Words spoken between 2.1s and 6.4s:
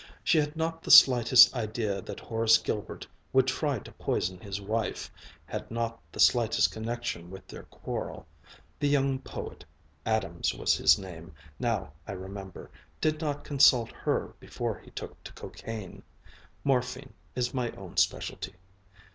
Horace Gilbert would try to poison his wife, had not the